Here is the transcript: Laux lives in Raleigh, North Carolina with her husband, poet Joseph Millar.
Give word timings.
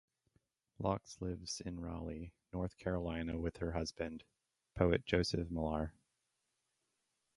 Laux 0.79 1.17
lives 1.21 1.61
in 1.63 1.79
Raleigh, 1.79 2.33
North 2.51 2.75
Carolina 2.75 3.37
with 3.37 3.57
her 3.57 3.73
husband, 3.73 4.23
poet 4.73 5.05
Joseph 5.05 5.51
Millar. 5.51 5.93